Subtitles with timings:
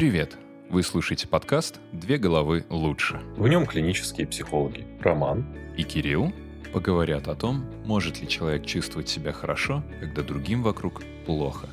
[0.00, 0.38] Привет!
[0.70, 3.20] Вы слушаете подкаст «Две головы лучше».
[3.36, 5.44] В нем клинические психологи Роман
[5.76, 6.32] и Кирилл
[6.72, 11.68] поговорят о том, может ли человек чувствовать себя хорошо, когда другим вокруг плохо.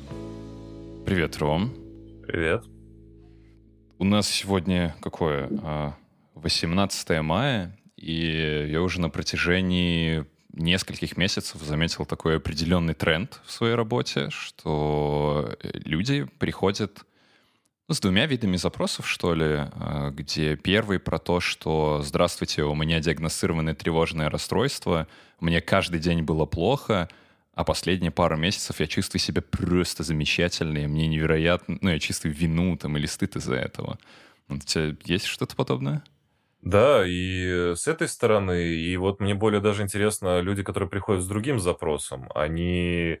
[1.06, 1.72] Привет, Ром.
[2.26, 2.64] Привет.
[3.96, 5.96] У нас сегодня какое?
[6.34, 13.50] 18 а, мая, и я уже на протяжении нескольких месяцев заметил такой определенный тренд в
[13.50, 17.06] своей работе, что люди приходят
[17.88, 22.74] ну, с двумя видами запросов, что ли, а, где первый про то, что «Здравствуйте, у
[22.74, 25.08] меня диагностировано тревожное расстройство,
[25.40, 27.08] мне каждый день было плохо,
[27.54, 32.34] а последние пару месяцев я чувствую себя просто замечательно, и мне невероятно, ну, я чувствую
[32.34, 33.98] вину там или стыд из-за этого».
[34.50, 36.02] У тебя есть что-то подобное?
[36.60, 41.28] Да, и с этой стороны, и вот мне более даже интересно, люди, которые приходят с
[41.28, 43.20] другим запросом, они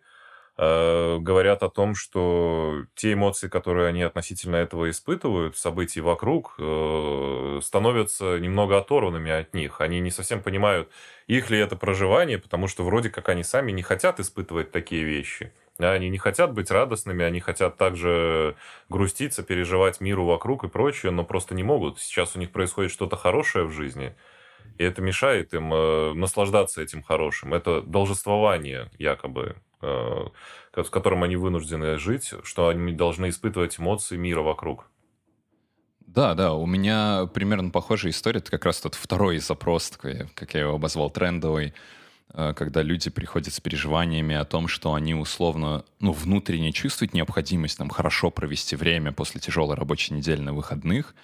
[0.58, 8.38] говорят о том, что те эмоции, которые они относительно этого испытывают, событий вокруг, э, становятся
[8.40, 9.80] немного оторванными от них.
[9.80, 10.90] Они не совсем понимают,
[11.28, 15.52] их ли это проживание, потому что вроде как они сами не хотят испытывать такие вещи.
[15.78, 18.56] Они не хотят быть радостными, они хотят также
[18.88, 22.00] груститься, переживать миру вокруг и прочее, но просто не могут.
[22.00, 24.16] Сейчас у них происходит что-то хорошее в жизни,
[24.76, 27.54] и это мешает им э, наслаждаться этим хорошим.
[27.54, 34.42] Это должествование, якобы, э, с которым они вынуждены жить, что они должны испытывать эмоции мира
[34.42, 34.90] вокруг.
[36.08, 38.38] Да, да, у меня примерно похожая история.
[38.38, 41.74] Это как раз тот второй запрос, такой, как я его обозвал, трендовый,
[42.32, 47.76] э, когда люди приходят с переживаниями о том, что они условно, ну, внутренне чувствуют необходимость
[47.76, 51.14] там хорошо провести время после тяжелой рабочей недели на выходных,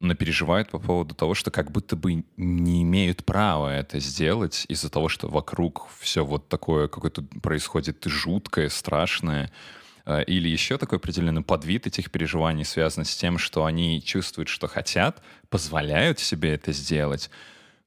[0.00, 4.90] но переживают по поводу того, что как будто бы не имеют права это сделать из-за
[4.90, 9.50] того, что вокруг все вот такое какое-то происходит жуткое, страшное.
[10.04, 14.68] А, или еще такой определенный подвид этих переживаний связан с тем, что они чувствуют, что
[14.68, 17.28] хотят, позволяют себе это сделать,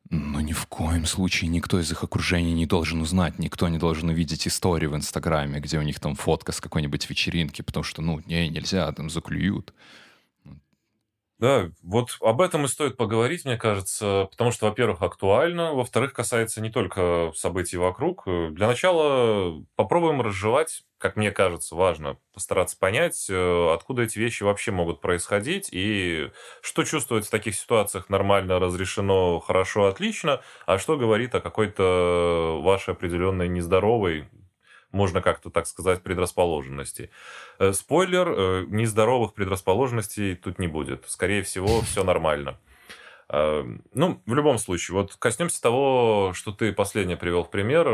[0.09, 4.09] но ни в коем случае никто из их окружения не должен узнать, никто не должен
[4.09, 8.21] увидеть истории в Инстаграме, где у них там фотка с какой-нибудь вечеринки, потому что, ну,
[8.25, 9.73] не, нельзя, там заклюют.
[11.41, 16.61] Да, вот об этом и стоит поговорить, мне кажется, потому что, во-первых, актуально, во-вторых, касается
[16.61, 18.25] не только событий вокруг.
[18.27, 24.69] Для начала попробуем разжевать, как мне кажется, важно постараться понять, э, откуда эти вещи вообще
[24.71, 26.29] могут происходить и
[26.61, 32.93] что чувствовать в таких ситуациях нормально, разрешено, хорошо, отлично, а что говорит о какой-то вашей
[32.93, 34.29] определенной нездоровой
[34.91, 37.09] можно как-то так сказать, предрасположенности.
[37.59, 41.05] Э, спойлер, э, нездоровых предрасположенностей тут не будет.
[41.07, 42.57] Скорее всего, все нормально.
[43.29, 43.63] Э,
[43.93, 47.87] ну, в любом случае, вот коснемся того, что ты последнее привел в пример.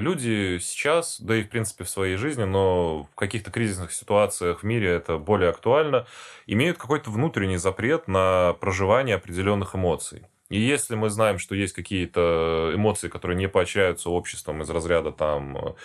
[0.00, 4.62] Люди сейчас, да и в принципе в своей жизни, но в каких-то кризисных ситуациях в
[4.64, 6.06] мире это более актуально,
[6.46, 10.26] имеют какой-то внутренний запрет на проживание определенных эмоций.
[10.50, 15.76] И если мы знаем, что есть какие-то эмоции, которые не поощряются обществом из разряда там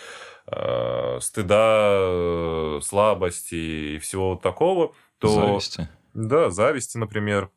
[0.46, 3.54] э, стыда, э, слабости
[3.94, 5.28] и всего вот такого, то...
[5.28, 5.88] Зависти.
[6.14, 7.50] Да, зависти, например.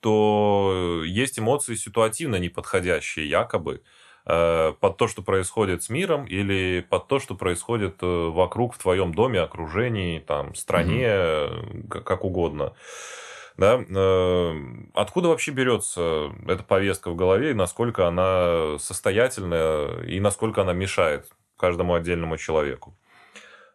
[0.00, 3.82] То есть эмоции ситуативно неподходящие, якобы,
[4.26, 8.78] э, под то, что происходит с миром, или под то, что происходит э, вокруг в
[8.78, 12.00] твоем доме, окружении, там, стране, угу.
[12.00, 12.74] как угодно.
[13.56, 13.84] Да?
[13.88, 14.54] Э,
[14.94, 21.26] откуда вообще берется эта повестка в голове, и насколько она состоятельная, и насколько она мешает
[21.62, 22.94] каждому отдельному человеку?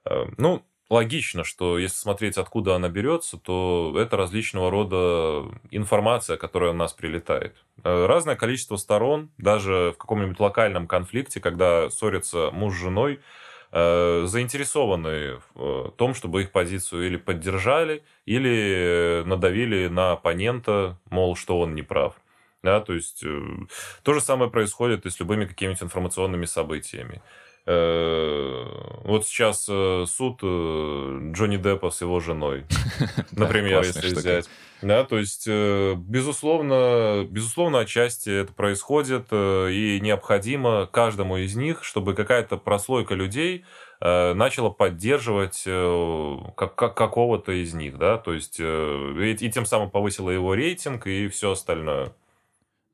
[0.06, 6.72] Э, ну, логично, что если смотреть, откуда она берется, то это различного рода информация, которая
[6.72, 7.56] у нас прилетает.
[7.84, 13.20] Э, разное количество сторон, даже в каком-нибудь локальном конфликте, когда ссорятся муж с женой,
[13.70, 21.60] Э, заинтересованы в том, чтобы их позицию или поддержали, или надавили на оппонента, мол, что
[21.60, 22.16] он не прав.
[22.64, 23.24] Да, то есть
[24.04, 27.22] то же самое происходит и с любыми какими-нибудь информационными событиями.
[27.68, 28.66] Э,
[29.04, 32.66] вот сейчас суд Джонни Деппа с его женой,
[33.32, 34.50] например, если взять.
[34.82, 41.84] Да, то есть, э, безусловно, безусловно, отчасти это происходит, э, и необходимо каждому из них,
[41.84, 43.66] чтобы какая-то прослойка людей
[44.02, 49.90] э, начала поддерживать как, как, какого-то из них, да, то есть, и, и тем самым
[49.90, 52.14] повысила его рейтинг и все остальное.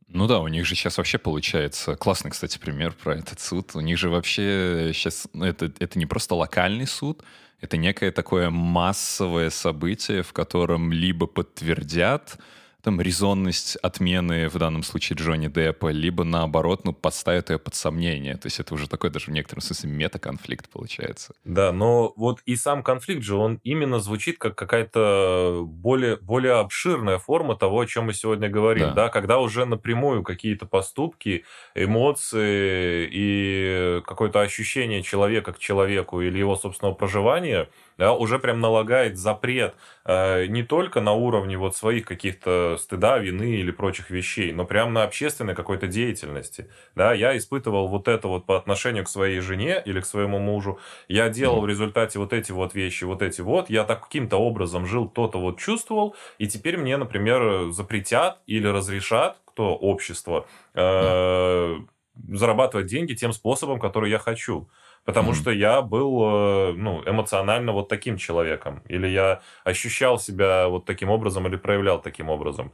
[0.08, 3.76] Ну да, у них же сейчас вообще получается классный, кстати, пример про этот суд.
[3.76, 7.24] У них же вообще сейчас ну, это, это не просто локальный суд,
[7.62, 12.38] это некое такое массовое событие, в котором либо подтвердят
[12.84, 18.36] там резонность отмены в данном случае Джонни Деппа, либо наоборот, ну, подставят ее под сомнение.
[18.36, 21.34] То есть это уже такой даже в некотором смысле метаконфликт получается.
[21.46, 27.20] Да, но вот и сам конфликт же, он именно звучит как какая-то более, более обширная
[27.20, 29.10] форма того, о чем мы сегодня говорим, да, да?
[29.10, 31.46] когда уже напрямую какие-то поступки,
[31.76, 39.18] эмоции и какое-то ощущение человека к человеку или его собственного проживания– да, уже прям налагает
[39.18, 39.75] запрет
[40.06, 44.94] э, не только на уровне вот своих каких-то стыда, вины или прочих вещей, но прям
[44.94, 46.69] на общественной какой-то деятельности.
[46.95, 50.80] Да, я испытывал вот это вот по отношению к своей жене или к своему мужу.
[51.07, 53.69] Я делал в результате вот эти вот вещи, вот эти вот.
[53.69, 59.38] Я так каким-то образом жил, то-то вот чувствовал, и теперь мне, например, запретят или разрешат,
[59.46, 61.78] кто общество, э,
[62.15, 64.69] зарабатывать деньги тем способом, который я хочу
[65.06, 65.36] потому mm-hmm.
[65.36, 71.10] что я был э, ну, эмоционально вот таким человеком, или я ощущал себя вот таким
[71.10, 72.71] образом, или проявлял таким образом.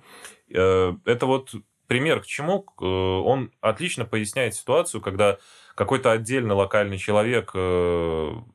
[0.53, 1.53] Э, это вот
[1.87, 5.37] пример к чему, э, он отлично поясняет ситуацию, когда
[5.75, 7.53] какой-то отдельный локальный человек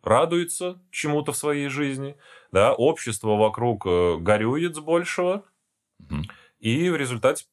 [0.02, 2.16] радуется чему-то в своей жизни,
[2.52, 5.42] да, общество вокруг горюет с большего,
[6.02, 6.24] mm-hmm.
[6.58, 7.46] и в результате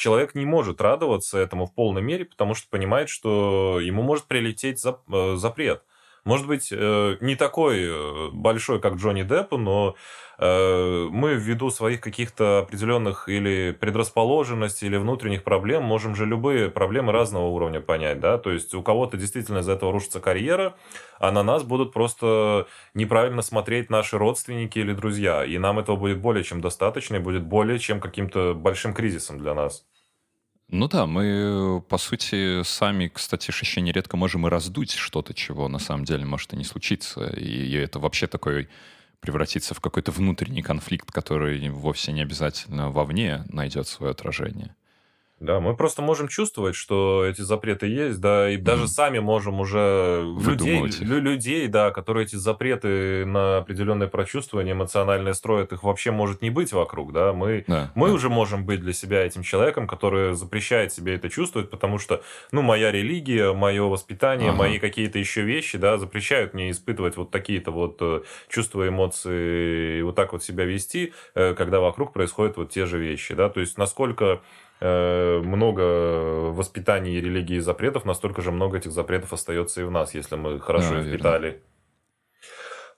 [0.00, 4.82] человек не может радоваться этому в полной мере, потому что понимает, что ему может прилететь
[4.84, 5.82] э, запрет.
[6.24, 9.94] Может быть, э, не такой э, большой, как Джонни Деппу, но
[10.42, 17.48] мы ввиду своих каких-то определенных или предрасположенностей, или внутренних проблем можем же любые проблемы разного
[17.48, 20.76] уровня понять, да, то есть у кого-то действительно из-за этого рушится карьера,
[21.18, 26.22] а на нас будут просто неправильно смотреть наши родственники или друзья, и нам этого будет
[26.22, 29.89] более чем достаточно, и будет более чем каким-то большим кризисом для нас.
[30.72, 35.80] Ну да, мы, по сути, сами, кстати, еще нередко можем и раздуть что-то, чего на
[35.80, 37.26] самом деле может и не случиться.
[37.36, 38.68] И это вообще такой
[39.18, 44.76] превратиться в какой-то внутренний конфликт, который вовсе не обязательно вовне найдет свое отражение.
[45.40, 48.60] Да, мы просто можем чувствовать, что эти запреты есть, да, и mm.
[48.60, 55.72] даже сами можем уже людей, людей, да, которые эти запреты на определенное прочувствование эмоциональное строят,
[55.72, 58.12] их вообще может не быть вокруг, да, мы, да, мы да.
[58.12, 62.22] уже можем быть для себя этим человеком, который запрещает себе это чувствовать, потому что,
[62.52, 64.58] ну, моя религия, мое воспитание, ага.
[64.58, 68.20] мои какие-то еще вещи, да, запрещают мне испытывать вот такие-то вот э,
[68.50, 72.98] чувства, эмоции, и вот так вот себя вести, э, когда вокруг происходят вот те же
[72.98, 74.42] вещи, да, то есть насколько
[74.80, 80.14] много воспитаний и религии и запретов, настолько же много этих запретов остается и в нас,
[80.14, 81.62] если мы хорошо да, их впитали.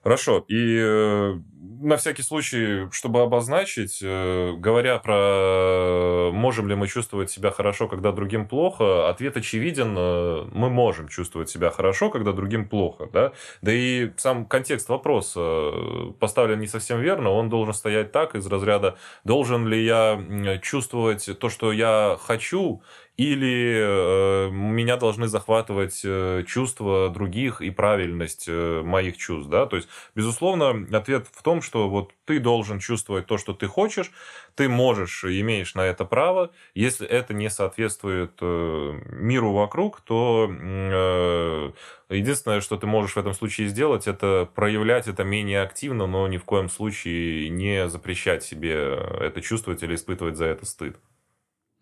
[0.03, 0.45] Хорошо.
[0.49, 1.35] И э,
[1.81, 8.11] на всякий случай, чтобы обозначить, э, говоря про можем ли мы чувствовать себя хорошо, когда
[8.11, 9.95] другим плохо, ответ очевиден.
[9.97, 13.09] Э, мы можем чувствовать себя хорошо, когда другим плохо.
[13.13, 13.33] Да,
[13.63, 15.71] да и сам контекст вопроса
[16.19, 17.31] поставлен не совсем верно.
[17.31, 22.83] Он должен стоять так из разряда, должен ли я чувствовать то, что я хочу,
[23.23, 29.77] или э, меня должны захватывать э, чувства других и правильность э, моих чувств, да, то
[29.77, 34.11] есть, безусловно, ответ в том, что вот ты должен чувствовать то, что ты хочешь,
[34.55, 41.73] ты можешь, имеешь на это право, если это не соответствует э, миру вокруг, то э,
[42.11, 46.39] единственное, что ты можешь в этом случае сделать, это проявлять это менее активно, но ни
[46.39, 48.73] в коем случае не запрещать себе
[49.21, 50.97] это чувствовать или испытывать за это стыд.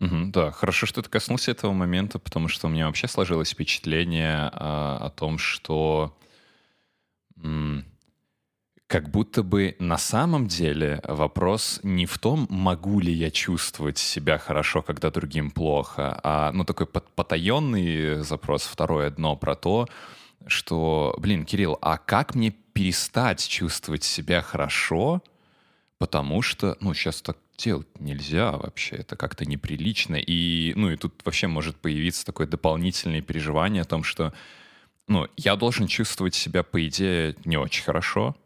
[0.00, 4.50] Угу, да, хорошо, что ты коснулся этого момента, потому что у меня вообще сложилось впечатление
[4.52, 6.16] а, о том, что
[8.86, 14.36] как будто бы на самом деле вопрос не в том, могу ли я чувствовать себя
[14.36, 19.86] хорошо, когда другим плохо, а ну такой потаенный запрос, второе дно про то,
[20.46, 25.22] что, блин, Кирилл, а как мне перестать чувствовать себя хорошо,
[25.98, 30.16] потому что, ну, сейчас так делать нельзя вообще, это как-то неприлично.
[30.16, 34.32] И, ну, и тут вообще может появиться такое дополнительное переживание о том, что,
[35.06, 38.36] ну, я должен чувствовать себя, по идее, не очень хорошо,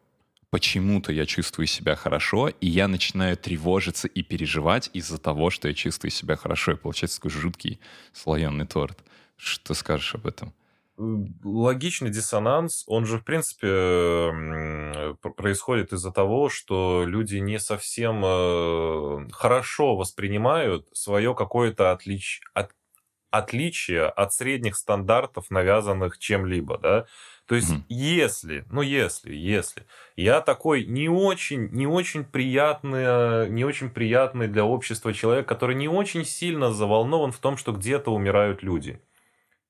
[0.51, 5.75] почему-то я чувствую себя хорошо, и я начинаю тревожиться и переживать из-за того, что я
[5.75, 7.81] чувствую себя хорошо, и получается такой жуткий
[8.13, 8.99] слоеный торт.
[9.37, 10.53] Что скажешь об этом?
[10.97, 19.97] Логичный диссонанс, он же, в принципе, происходит из-за того, что люди не совсем э, хорошо
[19.97, 22.41] воспринимают свое какое-то отлич...
[22.55, 22.71] от...
[23.31, 27.07] отличие от средних стандартов, навязанных чем-либо, да.
[27.47, 27.85] То есть, mm-hmm.
[27.89, 29.85] если, ну если, если
[30.17, 35.89] я такой не очень, не очень приятный, не очень приятный для общества человек, который не
[35.89, 39.03] очень сильно заволнован в том, что где-то умирают люди,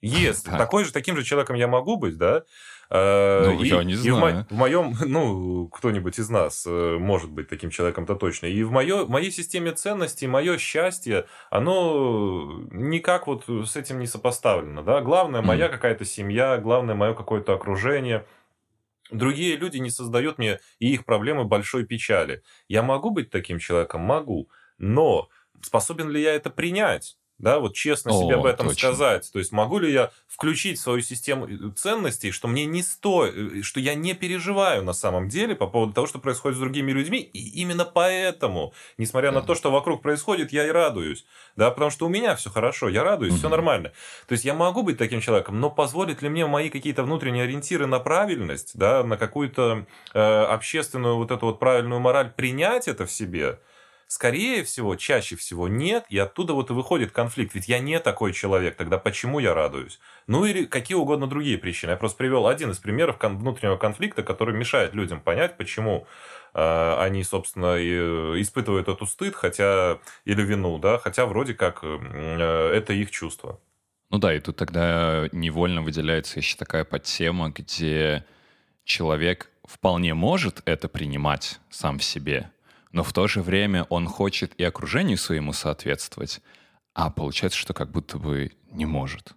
[0.07, 2.45] Если такой же, таким же человеком я могу быть, да,
[2.91, 4.17] Э, ну, и, я не знаю.
[4.17, 8.47] в, мо- в моем, ну, кто-нибудь из нас э, может быть таким человеком-то точно.
[8.47, 14.83] И в моё, моей системе ценностей мое счастье, оно никак вот с этим не сопоставлено.
[14.83, 15.01] Да?
[15.01, 15.71] Главное, моя mm.
[15.71, 18.27] какая-то семья, главное, мое какое-то окружение.
[19.11, 22.43] Другие люди не создают мне и их проблемы большой печали.
[22.69, 24.01] Я могу быть таким человеком?
[24.01, 24.49] Могу.
[24.79, 25.29] Но
[25.61, 27.17] способен ли я это принять?
[27.39, 28.93] Да, вот честно О, себе об этом точно.
[28.93, 29.31] сказать.
[29.33, 33.35] То есть могу ли я включить в свою систему э, ценностей, что мне не стоит,
[33.37, 36.93] э, что я не переживаю на самом деле по поводу того, что происходит с другими
[36.93, 39.35] людьми, и именно поэтому, несмотря mm.
[39.35, 41.25] на то, что вокруг происходит, я и радуюсь,
[41.57, 43.39] да, потому что у меня все хорошо, я радуюсь, mm-hmm.
[43.39, 43.93] все нормально.
[44.29, 47.87] То есть я могу быть таким человеком, но позволит ли мне мои какие-то внутренние ориентиры
[47.87, 53.11] на правильность, да, на какую-то э, общественную вот эту вот правильную мораль принять это в
[53.11, 53.59] себе?
[54.15, 57.53] Скорее всего, чаще всего нет, и оттуда вот и выходит конфликт.
[57.53, 59.99] Ведь я не такой человек, тогда почему я радуюсь?
[60.29, 61.91] Ну или какие угодно другие причины.
[61.91, 66.07] Я просто привел один из примеров внутреннего конфликта, который мешает людям понять, почему
[66.55, 72.71] э, они, собственно, и испытывают эту стыд, хотя или вину, да, хотя вроде как э,
[72.73, 73.59] это их чувство.
[74.11, 78.25] Ну да, и тут тогда невольно выделяется еще такая подтема, где
[78.85, 82.53] человек вполне может это принимать сам в себе,
[82.95, 86.41] но в то же время он хочет и окружению своему соответствовать,
[86.95, 89.33] а получается, что как будто бы не может.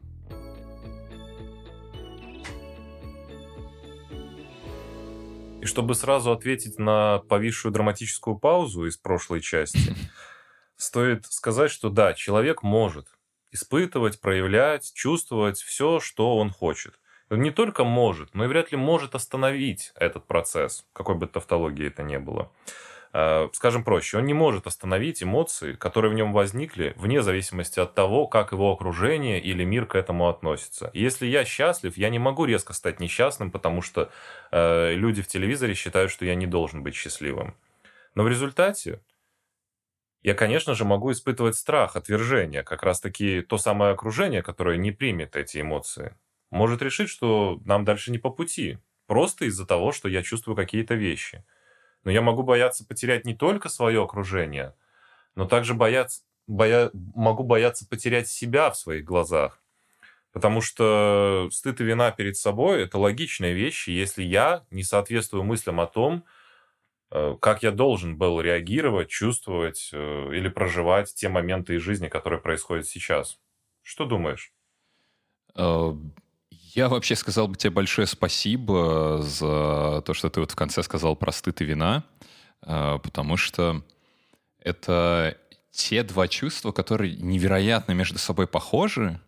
[5.59, 9.95] И чтобы сразу ответить на повисшую драматическую паузу из прошлой части,
[10.75, 13.07] стоит сказать, что да, человек может
[13.51, 16.99] испытывать, проявлять, чувствовать все, что он хочет.
[17.31, 21.87] Он не только может, но и вряд ли может остановить этот процесс, какой бы тавтологии
[21.87, 22.51] это ни было.
[23.19, 27.95] Э, скажем проще, он не может остановить эмоции, которые в нем возникли, вне зависимости от
[27.95, 30.91] того, как его окружение или мир к этому относится.
[30.93, 34.11] если я счастлив, я не могу резко стать несчастным, потому что
[34.51, 37.55] э, люди в телевизоре считают, что я не должен быть счастливым.
[38.13, 39.01] Но в результате
[40.21, 45.35] я, конечно же, могу испытывать страх, отвержение, как раз-таки то самое окружение, которое не примет
[45.35, 46.15] эти эмоции.
[46.51, 50.93] Может решить, что нам дальше не по пути, просто из-за того, что я чувствую какие-то
[50.93, 51.43] вещи–
[52.03, 54.73] но я могу бояться потерять не только свое окружение,
[55.35, 59.61] но также бояться, боя, могу бояться потерять себя в своих глазах.
[60.31, 65.79] Потому что стыд и вина перед собой– это логичные вещи, если я не соответствую мыслям
[65.79, 66.25] о том,
[67.11, 72.39] э, как я должен был реагировать, чувствовать э, или проживать те моменты из жизни, которые
[72.39, 73.39] происходят сейчас.
[73.81, 74.53] Что думаешь?
[76.77, 81.15] Я вообще сказал бы тебе большое спасибо за то, что ты вот в конце сказал
[81.15, 82.03] про стыд и вина,
[82.61, 83.81] э, потому что
[84.59, 85.39] это
[85.71, 89.19] те два чувства, которые невероятно между собой похожи,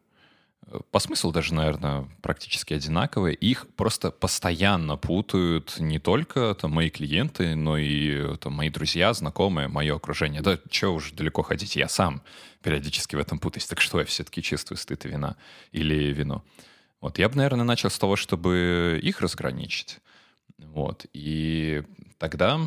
[0.68, 3.34] э, по смыслу даже, наверное, практически одинаковые.
[3.34, 9.68] Их просто постоянно путают не только там, мои клиенты, но и там, мои друзья, знакомые,
[9.68, 10.44] мое окружение.
[10.44, 12.22] Да что уж далеко ходить, я сам
[12.62, 13.66] периодически в этом путаюсь.
[13.66, 15.36] Так что я все-таки чувствую стыд и вина
[15.72, 16.44] или вино?
[17.02, 20.00] Вот я бы, наверное, начал с того, чтобы их разграничить.
[20.58, 21.06] Вот.
[21.14, 21.84] И
[22.18, 22.60] тогда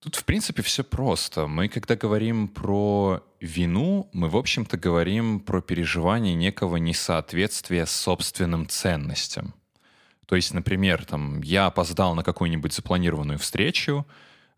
[0.00, 1.46] тут, в принципе, все просто.
[1.46, 9.54] Мы, когда говорим про вину, мы, в общем-то, говорим про переживание некого несоответствия собственным ценностям.
[10.26, 14.06] То есть, например, там, я опоздал на какую-нибудь запланированную встречу,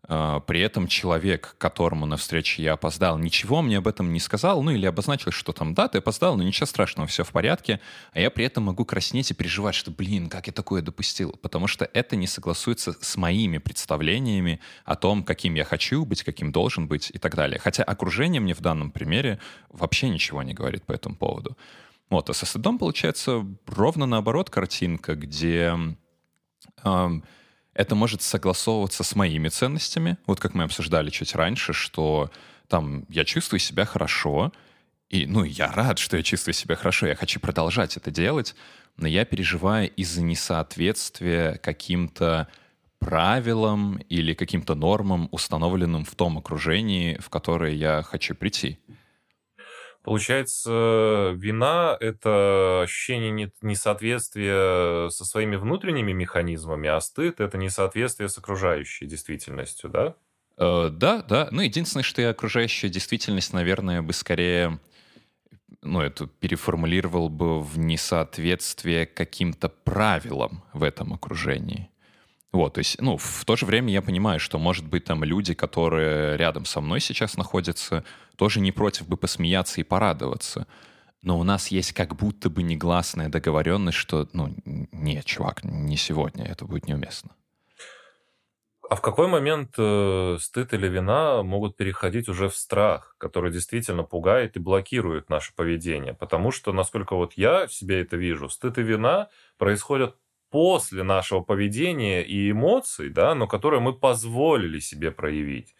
[0.07, 4.71] при этом человек, которому на встрече я опоздал, ничего мне об этом не сказал, ну
[4.71, 7.79] или обозначил, что там, да, ты опоздал, но ничего страшного, все в порядке,
[8.11, 11.67] а я при этом могу краснеть и переживать, что, блин, как я такое допустил, потому
[11.67, 16.87] что это не согласуется с моими представлениями о том, каким я хочу быть, каким должен
[16.87, 17.59] быть и так далее.
[17.59, 19.39] Хотя окружение мне в данном примере
[19.69, 21.57] вообще ничего не говорит по этому поводу.
[22.09, 25.77] Вот, а со стыдом получается ровно наоборот картинка, где...
[26.83, 27.23] Эм,
[27.73, 32.31] это может согласовываться с моими ценностями, вот как мы обсуждали чуть раньше, что
[32.67, 34.51] там я чувствую себя хорошо,
[35.09, 38.55] и, ну, я рад, что я чувствую себя хорошо, я хочу продолжать это делать,
[38.97, 42.47] но я переживаю из-за несоответствия каким-то
[42.99, 48.79] правилам или каким-то нормам, установленным в том окружении, в которое я хочу прийти.
[50.03, 59.05] Получается, вина— это ощущение несоответствия со своими внутренними механизмами, а стыд— это несоответствие с окружающей
[59.05, 60.15] действительностью, да?
[60.57, 61.49] Э, да, да.
[61.51, 64.79] Ну, единственное, что я окружающая действительность, наверное, бы скорее
[65.83, 71.90] ну, это переформулировал бы в несоответствие каким-то правилам в этом окружении.
[72.53, 75.53] Вот, то есть, ну, в то же время я понимаю, что, может быть, там люди,
[75.53, 78.03] которые рядом со мной сейчас находятся,
[78.35, 80.67] тоже не против бы посмеяться и порадоваться.
[81.23, 86.45] но у нас есть как будто бы негласная договоренность, что, ну, нет, чувак, не сегодня,
[86.45, 87.31] это будет неуместно.
[88.89, 94.03] А в какой момент э, стыд или вина могут переходить уже в страх, который действительно
[94.03, 96.13] пугает и блокирует наше поведение?
[96.13, 100.17] Потому что, насколько вот я в себе это вижу, стыд и вина происходят
[100.51, 105.73] после нашего поведения и эмоций, да, но которые мы позволили себе проявить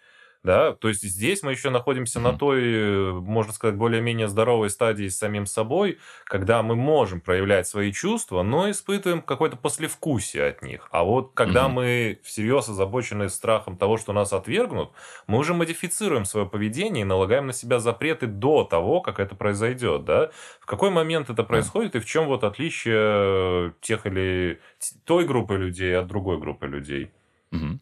[0.44, 2.32] да, то есть здесь мы еще находимся mm-hmm.
[2.32, 7.92] на той, можно сказать, более-менее здоровой стадии с самим собой, когда мы можем проявлять свои
[7.92, 10.88] чувства, но испытываем какое-то послевкусие от них.
[10.92, 11.70] А вот когда mm-hmm.
[11.70, 14.92] мы всерьез озабочены страхом того, что нас отвергнут,
[15.28, 20.06] мы уже модифицируем свое поведение и налагаем на себя запреты до того, как это произойдет,
[20.06, 20.32] да.
[20.60, 22.00] В какой момент это происходит mm-hmm.
[22.00, 24.60] и в чем вот отличие тех или
[25.06, 27.12] той группы людей от другой группы людей?
[27.52, 27.78] Mm-hmm.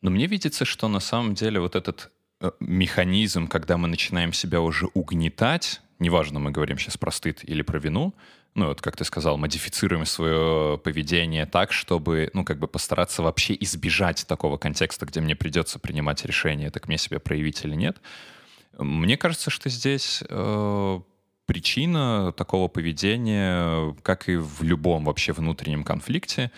[0.00, 4.60] Но мне видится, что на самом деле вот этот э, механизм, когда мы начинаем себя
[4.60, 8.14] уже угнетать, неважно, мы говорим сейчас про стыд или про вину,
[8.54, 13.56] ну вот, как ты сказал, модифицируем свое поведение так, чтобы, ну, как бы постараться вообще
[13.60, 17.98] избежать такого контекста, где мне придется принимать решение, так мне себя проявить или нет.
[18.76, 21.00] Мне кажется, что здесь э,
[21.46, 26.50] причина такого поведения, как и в любом вообще внутреннем конфликте,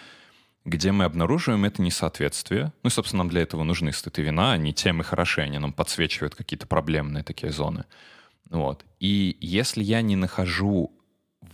[0.65, 2.73] где мы обнаруживаем это несоответствие.
[2.83, 5.59] Ну, и, собственно, нам для этого нужны стыд и вина, они тем и хороши, они
[5.59, 7.85] нам подсвечивают какие-то проблемные такие зоны.
[8.51, 8.85] Вот.
[8.99, 10.93] И если я не нахожу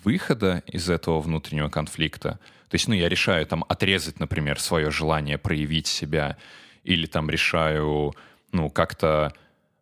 [0.04, 5.38] выхода из этого внутреннего конфликта, то есть, ну, я решаю там отрезать, например, свое желание
[5.38, 6.36] проявить себя,
[6.82, 8.14] или там решаю,
[8.50, 9.32] ну, как-то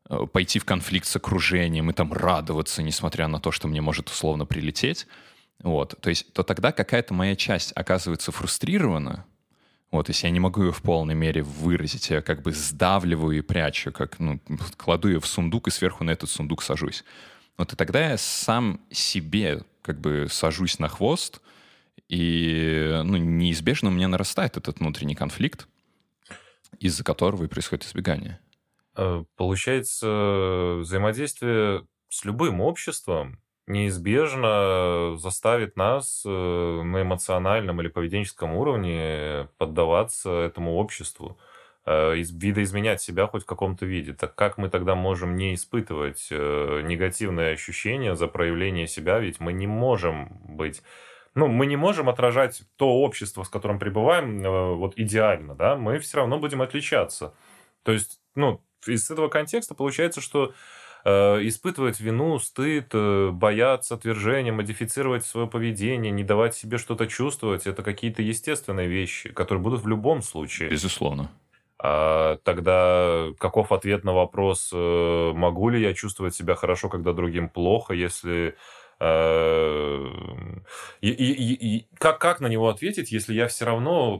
[0.08, 4.08] э, пойти в конфликт с окружением и там радоваться, несмотря на то, что мне может
[4.10, 5.06] условно прилететь,
[5.62, 9.24] вот, то есть, то тогда какая-то моя часть оказывается фрустрирована,
[9.90, 13.42] вот, если я не могу ее в полной мере выразить, я как бы сдавливаю и
[13.42, 14.40] прячу, как, ну,
[14.76, 17.04] кладу ее в сундук и сверху на этот сундук сажусь.
[17.56, 21.40] Вот и тогда я сам себе как бы сажусь на хвост,
[22.08, 25.68] и ну, неизбежно у меня нарастает этот внутренний конфликт,
[26.80, 28.40] из-за которого и происходит избегание.
[28.96, 39.48] Э, получается, взаимодействие с любым обществом неизбежно заставит нас э, на эмоциональном или поведенческом уровне
[39.58, 41.38] поддаваться этому обществу,
[41.86, 44.12] э, видоизменять себя хоть в каком-то виде.
[44.12, 49.52] Так как мы тогда можем не испытывать э, негативные ощущения за проявление себя, ведь мы
[49.52, 50.82] не можем быть
[51.36, 54.40] ну, мы не можем отражать то общество, с которым пребываем,
[54.78, 57.34] вот идеально, да, мы все равно будем отличаться.
[57.82, 60.54] То есть, ну, из этого контекста получается, что
[61.10, 67.82] испытывать вину, стыд, э, бояться отвержения, модифицировать свое поведение, не давать себе что-то чувствовать, это
[67.82, 70.70] какие-то естественные вещи, которые будут в любом случае.
[70.70, 71.30] Безусловно.
[71.78, 77.48] А тогда каков ответ на вопрос, э, могу ли я чувствовать себя хорошо, когда другим
[77.48, 78.54] плохо, если Э,
[81.00, 84.18] и, и, и как, как на него ответить, если я все равно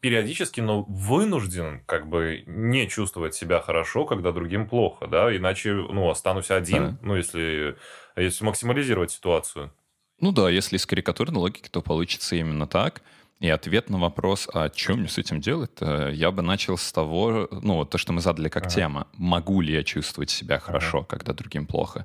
[0.00, 6.08] периодически, но вынужден как бы не чувствовать себя хорошо, когда другим плохо, да, иначе, ну,
[6.10, 6.98] останусь один, да.
[7.02, 7.76] ну, если,
[8.16, 9.72] если максимализировать ситуацию.
[10.20, 13.02] Ну да, если из карикатурной логики, то получится именно так.
[13.40, 17.48] И ответ на вопрос, а что мне с этим делать, я бы начал с того,
[17.50, 18.74] ну, вот то, что мы задали как ага.
[18.74, 19.08] тема.
[19.14, 21.06] Могу ли я чувствовать себя хорошо, ага.
[21.06, 22.04] когда другим плохо?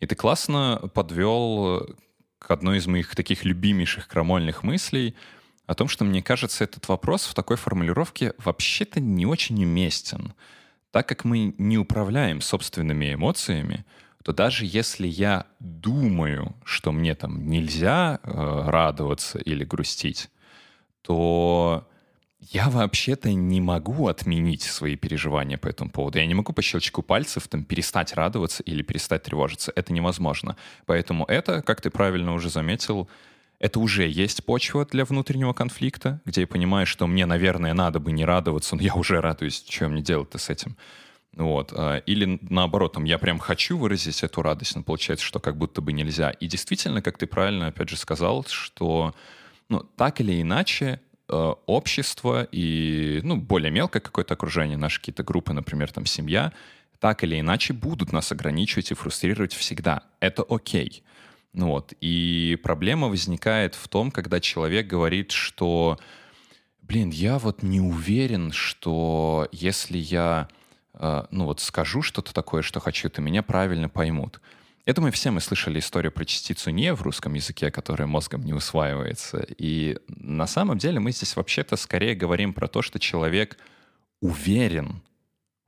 [0.00, 1.86] И ты классно подвел
[2.38, 5.14] к одной из моих таких любимейших крамольных мыслей
[5.66, 10.32] о том, что, мне кажется, этот вопрос в такой формулировке вообще-то не очень уместен.
[10.90, 13.84] Так как мы не управляем собственными эмоциями,
[14.24, 20.30] то даже если я думаю, что мне там нельзя э, радоваться или грустить,
[21.02, 21.88] то
[22.40, 26.18] я вообще-то не могу отменить свои переживания по этому поводу.
[26.18, 29.72] Я не могу по щелчку пальцев там перестать радоваться или перестать тревожиться.
[29.76, 30.56] Это невозможно.
[30.86, 33.08] Поэтому это, как ты правильно уже заметил,
[33.58, 38.10] это уже есть почва для внутреннего конфликта, где я понимаю, что мне, наверное, надо бы
[38.10, 40.76] не радоваться, но я уже радуюсь, что мне делать-то с этим.
[41.36, 41.72] Вот.
[41.76, 45.82] А, или наоборот, там, я прям хочу выразить эту радость, но получается, что как будто
[45.82, 46.30] бы нельзя.
[46.30, 49.14] И действительно, как ты правильно, опять же, сказал, что
[49.68, 51.00] ну, так или иначе
[51.36, 56.52] общество и, ну, более мелкое какое-то окружение, наши какие-то группы, например, там семья,
[56.98, 60.02] так или иначе будут нас ограничивать и фрустрировать всегда.
[60.20, 61.02] Это окей.
[61.52, 61.92] Ну вот.
[62.00, 65.98] И проблема возникает в том, когда человек говорит, что,
[66.82, 70.48] блин, я вот не уверен, что если я,
[70.94, 74.40] э, ну вот скажу что-то такое, что хочу, то меня правильно поймут.
[74.86, 78.54] Я думаю, все мы слышали историю про частицу «не» в русском языке, которая мозгом не
[78.54, 79.46] усваивается.
[79.58, 83.58] И на самом деле мы здесь вообще-то скорее говорим про то, что человек
[84.20, 85.02] уверен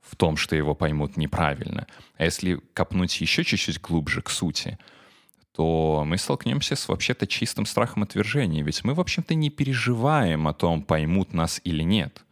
[0.01, 1.87] в том, что его поймут неправильно.
[2.17, 4.77] А если копнуть еще чуть-чуть глубже к сути,
[5.55, 8.63] то мы столкнемся с вообще-то чистым страхом отвержения.
[8.63, 12.23] Ведь мы, в общем-то, не переживаем о том, поймут нас или нет.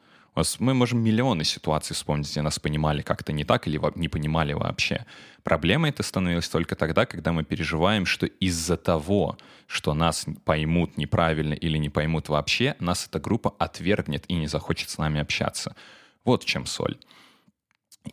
[0.60, 5.06] Мы можем миллионы ситуаций вспомнить, где нас понимали как-то не так или не понимали вообще.
[5.44, 11.54] Проблема это становилась только тогда, когда мы переживаем, что из-за того, что нас поймут неправильно
[11.54, 15.76] или не поймут вообще, нас эта группа отвергнет и не захочет с нами общаться.
[16.24, 16.98] Вот в чем соль.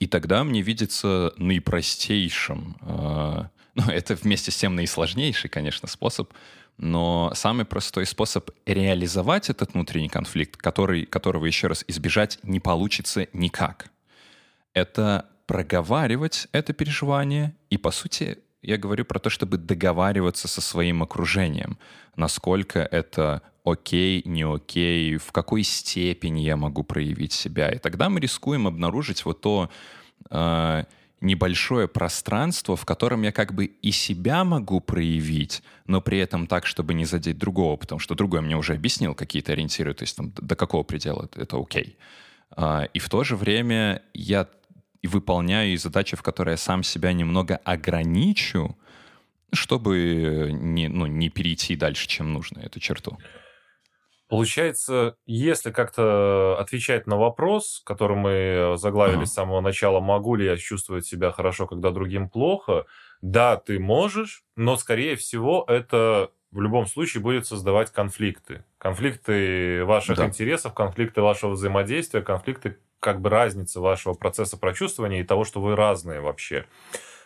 [0.00, 6.32] И тогда мне видится наипростейшим, э, ну, это вместе с тем наисложнейший, конечно, способ,
[6.78, 13.26] но самый простой способ реализовать этот внутренний конфликт, который, которого, еще раз, избежать не получится
[13.32, 13.90] никак,
[14.72, 21.02] это проговаривать это переживание и, по сути, я говорю про то, чтобы договариваться со своим
[21.02, 21.78] окружением,
[22.16, 27.70] насколько это окей, не окей, в какой степени я могу проявить себя.
[27.70, 29.70] И тогда мы рискуем обнаружить вот то
[30.30, 30.84] э,
[31.20, 36.66] небольшое пространство, в котором я как бы и себя могу проявить, но при этом так,
[36.66, 40.30] чтобы не задеть другого, потому что другой мне уже объяснил какие-то ориентиры, то есть там,
[40.30, 41.98] до какого предела это, окей.
[42.56, 44.48] Э, и в то же время я
[45.02, 48.76] выполняю задачи, в которые я сам себя немного ограничу,
[49.52, 53.18] чтобы не, ну, не перейти дальше, чем нужно, эту черту.
[54.28, 59.26] Получается, если как-то отвечать на вопрос, который мы заглавили uh-huh.
[59.26, 62.84] с самого начала, могу ли я чувствовать себя хорошо, когда другим плохо,
[63.22, 68.64] да, ты можешь, но, скорее всего, это в любом случае будет создавать конфликты.
[68.78, 70.26] Конфликты ваших да.
[70.26, 75.76] интересов, конфликты вашего взаимодействия, конфликты как бы разницы вашего процесса прочувствования и того, что вы
[75.76, 76.66] разные вообще.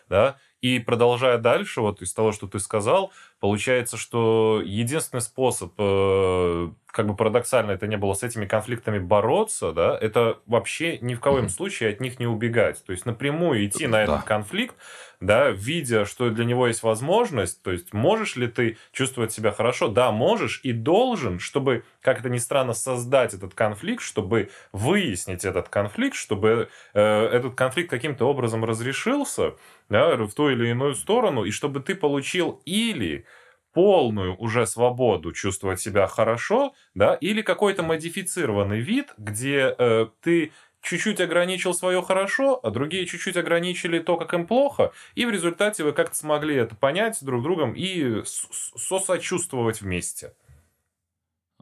[0.09, 0.37] Да?
[0.61, 7.07] И продолжая дальше, вот из того, что ты сказал, получается, что единственный способ, э, как
[7.07, 11.49] бы парадоксально это не было, с этими конфликтами бороться, да, это вообще ни в коем
[11.49, 12.85] случае от них не убегать.
[12.85, 14.77] То есть напрямую идти на этот конфликт,
[15.19, 19.89] да, видя, что для него есть возможность, то есть можешь ли ты чувствовать себя хорошо?
[19.89, 25.71] Да, можешь и должен, чтобы, как это ни странно, создать этот конфликт, чтобы выяснить этот
[25.71, 29.55] конфликт, чтобы э, этот конфликт каким-то образом разрешился,
[29.89, 33.25] да, в ту или иную сторону, и чтобы ты получил или
[33.73, 41.21] полную уже свободу чувствовать себя хорошо, да, или какой-то модифицированный вид, где э, ты чуть-чуть
[41.21, 45.93] ограничил свое хорошо, а другие чуть-чуть ограничили то, как им плохо, и в результате вы
[45.93, 50.35] как-то смогли это понять друг другом и сосочувствовать вместе.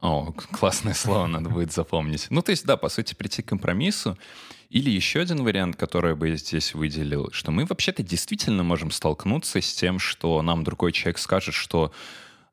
[0.01, 2.27] О, классное слово надо будет запомнить.
[2.31, 4.17] Ну, то есть, да, по сути, прийти к компромиссу.
[4.69, 9.61] Или еще один вариант, который я бы здесь выделил, что мы вообще-то действительно можем столкнуться
[9.61, 11.91] с тем, что нам другой человек скажет, что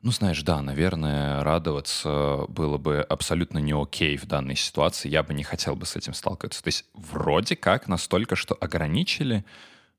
[0.01, 5.09] ну, знаешь, да, наверное, радоваться было бы абсолютно не окей в данной ситуации.
[5.09, 6.63] Я бы не хотел бы с этим сталкиваться.
[6.63, 9.45] То есть вроде как настолько, что ограничили,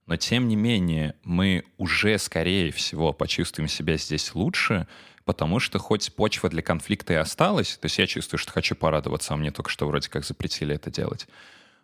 [0.05, 4.87] но тем не менее мы уже, скорее всего, почувствуем себя здесь лучше,
[5.29, 9.35] потому что хоть почва для конфликта и осталась, то есть я чувствую, что хочу порадоваться,
[9.35, 11.27] а мне только что вроде как запретили это делать.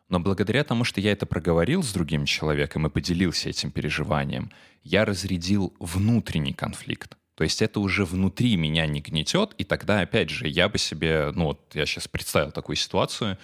[0.10, 4.52] Но благодаря тому, что я это проговорил с другим человеком и поделился этим переживанием,
[4.84, 7.18] я разрядил внутренний конфликт.
[7.36, 11.32] То есть это уже внутри меня не гнетет, и тогда, опять же, я бы себе,
[11.36, 13.38] ну вот я сейчас представил такую ситуацию,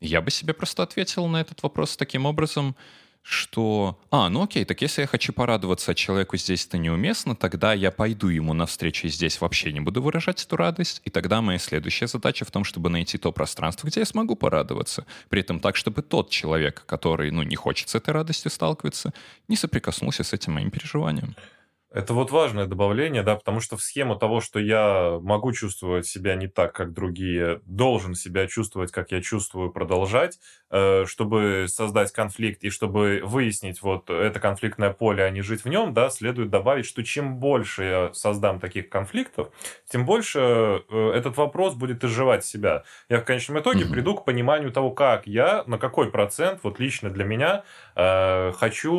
[0.00, 2.74] я бы себе просто ответил на этот вопрос таким образом,
[3.22, 7.72] что, а, ну окей, так если я хочу порадоваться, а человеку здесь это неуместно, тогда
[7.72, 11.58] я пойду ему навстречу и здесь вообще не буду выражать эту радость, и тогда моя
[11.58, 15.76] следующая задача в том, чтобы найти то пространство, где я смогу порадоваться, при этом так,
[15.76, 19.12] чтобы тот человек, который, ну, не хочет с этой радостью сталкиваться,
[19.48, 21.36] не соприкоснулся с этим моим переживанием.
[21.94, 26.34] Это вот важное добавление, да, потому что в схему того, что я могу чувствовать себя
[26.36, 30.38] не так, как другие, должен себя чувствовать, как я чувствую, продолжать,
[30.70, 35.68] э, чтобы создать конфликт и чтобы выяснить вот это конфликтное поле, а не жить в
[35.68, 39.50] нем, да, следует добавить, что чем больше я создам таких конфликтов,
[39.86, 40.38] тем больше
[40.88, 42.84] э, этот вопрос будет изживать себя.
[43.10, 43.92] Я в конечном итоге mm-hmm.
[43.92, 47.64] приду к пониманию того, как я, на какой процент, вот лично для меня,
[47.96, 48.92] э, хочу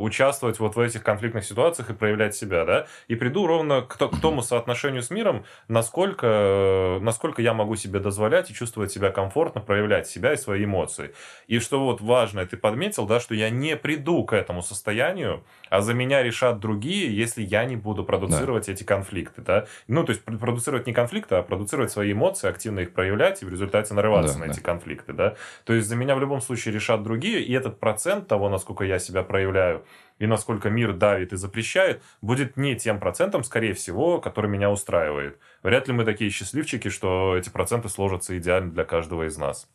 [0.00, 3.96] участвовать вот в этих конфликтных конкретных ситуациях и проявлять себя, да, и приду ровно к,
[3.96, 9.60] к тому соотношению с миром, насколько, насколько я могу себе дозволять и чувствовать себя комфортно,
[9.60, 11.12] проявлять себя и свои эмоции.
[11.48, 15.80] И что вот важно, ты подметил, да, что я не приду к этому состоянию, а
[15.80, 18.72] за меня решат другие, если я не буду продуцировать да.
[18.72, 19.66] эти конфликты, да.
[19.88, 23.50] Ну, то есть продуцировать не конфликты, а продуцировать свои эмоции, активно их проявлять и в
[23.50, 24.52] результате нарываться да, на да.
[24.52, 25.34] эти конфликты, да.
[25.64, 28.98] То есть за меня в любом случае решат другие, и этот процент того, насколько я
[28.98, 29.84] себя проявляю,
[30.20, 35.38] и насколько мир давит и запрещает, будет не тем процентом, скорее всего, который меня устраивает.
[35.62, 39.66] Вряд ли мы такие счастливчики, что эти проценты сложатся идеально для каждого из нас.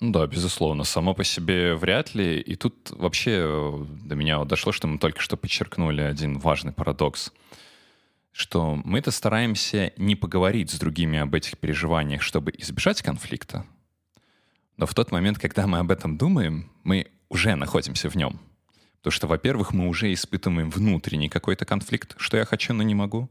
[0.00, 0.84] Ну да, безусловно.
[0.84, 2.40] Само по себе вряд ли.
[2.40, 7.30] И тут вообще э, до меня дошло, что мы только что подчеркнули один важный парадокс.
[8.32, 13.66] Что мы-то стараемся не поговорить с другими об этих переживаниях, чтобы избежать конфликта.
[14.78, 18.40] Но в тот момент, когда мы об этом думаем, мы уже находимся в нем.
[19.02, 23.28] Потому что, во-первых, мы уже испытываем внутренний какой-то конфликт, что я хочу, но не могу.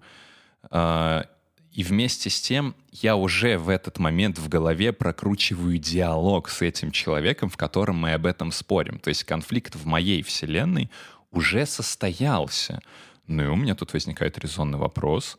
[0.70, 1.26] А,
[1.72, 6.92] и вместе с тем я уже в этот момент в голове прокручиваю диалог с этим
[6.92, 9.00] человеком, в котором мы об этом спорим.
[9.00, 10.92] То есть конфликт в моей вселенной
[11.32, 12.82] уже состоялся.
[13.28, 15.38] Ну и у меня тут возникает резонный вопрос.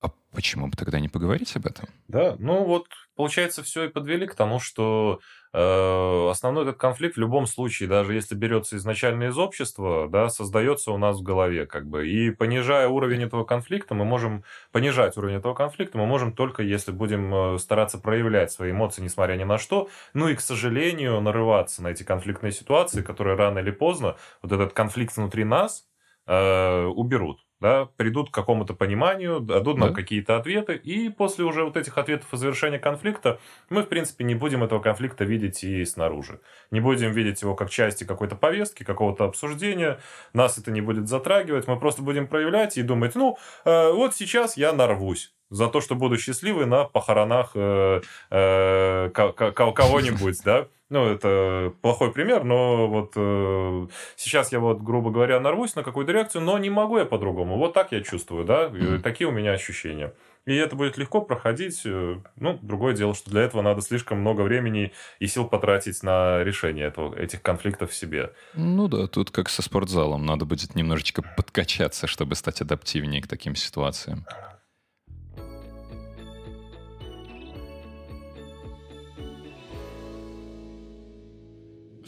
[0.00, 1.88] А почему бы тогда не поговорить об этом?
[2.08, 5.20] Да, ну вот получается все и подвели к тому, что
[5.58, 10.98] основной этот конфликт в любом случае, даже если берется изначально из общества, да, создается у
[10.98, 12.08] нас в голове, как бы.
[12.08, 16.92] И понижая уровень этого конфликта, мы можем понижать уровень этого конфликта, мы можем только если
[16.92, 19.88] будем э, стараться проявлять свои эмоции, несмотря ни на что.
[20.12, 24.74] Ну и, к сожалению, нарываться на эти конфликтные ситуации, которые рано или поздно вот этот
[24.74, 25.86] конфликт внутри нас
[26.26, 29.94] э, уберут да, придут к какому-то пониманию, дадут нам да.
[29.94, 33.38] какие-то ответы, и после уже вот этих ответов и завершения конфликта
[33.70, 36.40] мы, в принципе, не будем этого конфликта видеть и снаружи.
[36.70, 39.98] Не будем видеть его как части какой-то повестки, какого-то обсуждения,
[40.32, 44.56] нас это не будет затрагивать, мы просто будем проявлять и думать, ну, э, вот сейчас
[44.56, 50.68] я нарвусь за то, что буду счастливый на похоронах э, э, кого-нибудь, да.
[50.88, 56.12] Ну, это плохой пример, но вот э, сейчас я вот, грубо говоря, нарвусь на какую-то
[56.12, 57.56] реакцию, но не могу я по-другому.
[57.56, 59.00] Вот так я чувствую, да, mm-hmm.
[59.00, 60.12] такие у меня ощущения.
[60.44, 61.82] И это будет легко проходить.
[61.84, 66.44] Э, ну, другое дело, что для этого надо слишком много времени и сил потратить на
[66.44, 68.32] решение этого, этих конфликтов в себе.
[68.54, 70.24] Ну да, тут как со спортзалом.
[70.24, 74.24] Надо будет немножечко подкачаться, чтобы стать адаптивнее к таким ситуациям.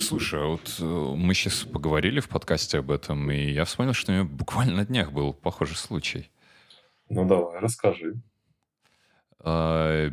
[0.01, 4.13] Слушай, а вот э, мы сейчас поговорили в подкасте об этом, и я вспомнил, что
[4.13, 6.31] у меня буквально на днях был похожий случай.
[7.09, 8.15] Ну давай, расскажи.
[9.41, 10.11] А,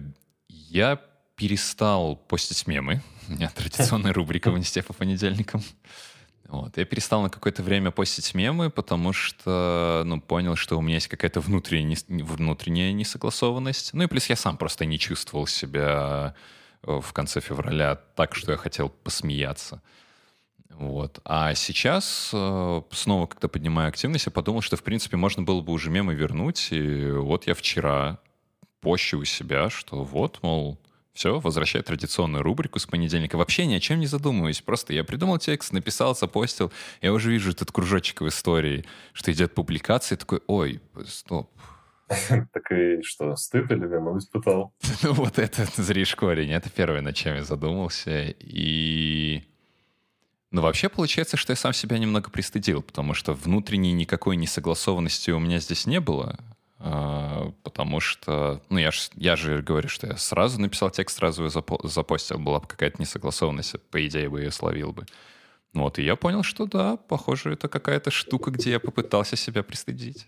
[0.48, 1.02] я
[1.36, 3.02] перестал постить мемы.
[3.28, 5.62] У меня традиционная рубрика в инсте по понедельникам.
[6.48, 6.78] Вот.
[6.78, 11.08] Я перестал на какое-то время постить мемы, потому что ну, понял, что у меня есть
[11.08, 13.94] какая-то внутренняя, внутренняя несогласованность.
[13.94, 16.36] Ну и плюс я сам просто не чувствовал себя
[16.86, 19.82] в конце февраля так, что я хотел посмеяться.
[20.70, 21.20] Вот.
[21.24, 25.72] А сейчас, э, снова, когда поднимаю активность, я подумал, что, в принципе, можно было бы
[25.72, 26.68] уже мемы вернуть.
[26.72, 28.20] И вот я вчера
[28.82, 30.78] пощу у себя, что вот, мол,
[31.14, 33.38] все, возвращаю традиционную рубрику с понедельника.
[33.38, 34.62] Вообще ни о чем не задумываюсь.
[34.62, 36.74] Просто я придумал текст, написал, запостил.
[37.02, 40.18] Я уже вижу этот кружочек в истории, что идет публикация.
[40.18, 41.50] Такой, ой, стоп,
[42.54, 44.74] Так и что, стыд или вину испытал?
[45.04, 48.34] Ну вот это зришь корень, это первое, над чем я задумался.
[48.40, 49.44] И...
[50.52, 55.40] Ну вообще получается, что я сам себя немного пристыдил, потому что внутренней никакой несогласованности у
[55.40, 56.38] меня здесь не было.
[56.78, 61.44] А, потому что, ну я, ж, я же говорю, что я сразу написал текст, сразу
[61.44, 65.06] его запо- запостил, была бы какая-то несогласованность, по идее бы ее словил бы.
[65.74, 70.28] Вот, и я понял, что да, похоже, это какая-то штука, где я попытался себя пристыдить.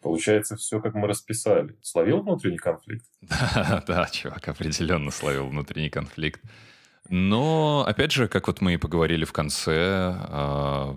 [0.00, 1.76] Получается, все как мы расписали.
[1.82, 3.04] Словил внутренний конфликт?
[3.22, 6.40] Да, да, чувак, определенно словил внутренний конфликт.
[7.08, 10.94] Но, опять же, как вот мы и поговорили в конце, э,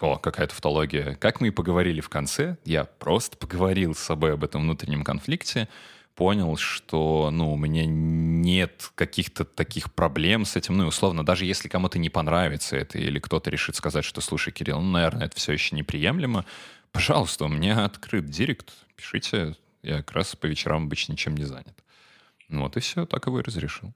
[0.00, 1.14] о, какая тавтология.
[1.14, 5.68] Как мы и поговорили в конце, я просто поговорил с собой об этом внутреннем конфликте,
[6.14, 10.76] понял, что, ну, у меня нет каких-то таких проблем с этим.
[10.76, 14.80] Ну, условно, даже если кому-то не понравится это, или кто-то решит сказать, что, слушай, Кирилл,
[14.80, 16.44] ну, наверное, это все еще неприемлемо,
[16.94, 19.56] Пожалуйста, у меня открыт директ, пишите.
[19.82, 21.84] Я как раз по вечерам обычно ничем не занят.
[22.48, 23.92] Ну вот и все, так его и разрешил.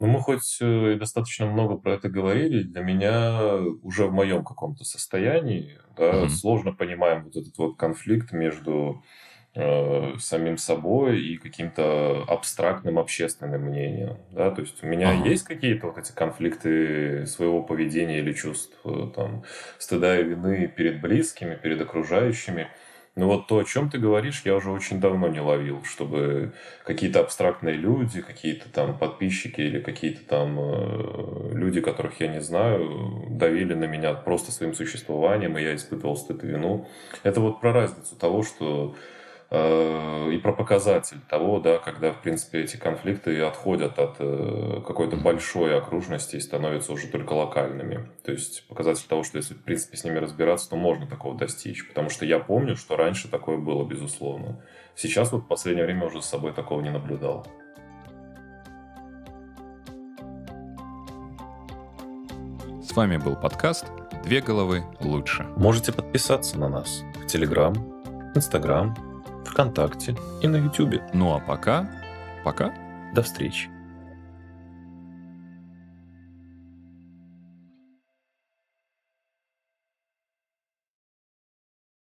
[0.00, 4.84] Ну, мы хоть э, достаточно много про это говорили, для меня уже в моем каком-то
[4.84, 6.28] состоянии да, mm-hmm.
[6.30, 9.04] сложно понимаем вот этот вот конфликт между
[9.54, 14.18] э, самим собой и каким-то абстрактным общественным мнением.
[14.30, 14.50] Да?
[14.50, 15.28] То есть у меня ага.
[15.28, 19.44] есть какие-то вот эти конфликты своего поведения или чувств, э, там,
[19.78, 22.68] стыда и вины перед близкими, перед окружающими.
[23.16, 26.52] Но вот то, о чем ты говоришь, я уже очень давно не ловил, чтобы
[26.84, 33.26] какие-то абстрактные люди, какие-то там подписчики или какие-то там э, люди, которых я не знаю,
[33.30, 36.88] давили на меня просто своим существованием, и я испытывал стыд и вину.
[37.22, 38.96] Это вот про разницу того, что
[39.50, 45.78] и про показатель того, да, когда, в принципе, эти конфликты отходят от э, какой-то большой
[45.78, 48.08] окружности и становятся уже только локальными.
[48.24, 51.86] То есть показатель того, что если, в принципе, с ними разбираться, то можно такого достичь.
[51.86, 54.62] Потому что я помню, что раньше такое было, безусловно.
[54.96, 57.46] Сейчас вот в последнее время уже с собой такого не наблюдал.
[62.82, 63.86] С вами был подкаст
[64.24, 65.44] «Две головы лучше».
[65.56, 67.74] Можете подписаться на нас в Телеграм,
[68.34, 69.13] Инстаграм,
[69.48, 71.02] ВКонтакте и на Ютубе.
[71.12, 71.90] Ну а пока,
[72.44, 72.72] пока.
[73.14, 73.73] До встречи.